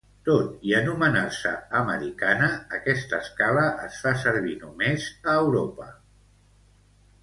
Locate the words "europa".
5.47-5.93